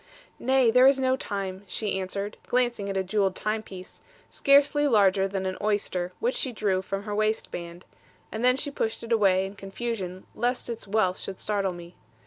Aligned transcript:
'Nay, 0.39 0.71
there 0.71 0.87
is 0.87 0.97
no 0.97 1.15
time,' 1.15 1.63
she 1.67 1.99
answered, 1.99 2.35
glancing 2.47 2.89
at 2.89 2.97
a 2.97 3.03
jewelled 3.03 3.35
timepiece, 3.35 4.01
scarcely 4.31 4.87
larger 4.87 5.27
than 5.27 5.45
an 5.45 5.59
oyster, 5.61 6.11
which 6.19 6.33
she 6.35 6.51
drew 6.51 6.81
from 6.81 7.03
her 7.03 7.13
waist 7.13 7.51
band; 7.51 7.85
and 8.31 8.43
then 8.43 8.57
she 8.57 8.71
pushed 8.71 9.03
it 9.03 9.11
away, 9.11 9.45
in 9.45 9.53
confusion, 9.53 10.25
lest 10.33 10.71
its 10.71 10.87
wealth 10.87 11.19
should 11.19 11.39
startle 11.39 11.71
me. 11.73 11.93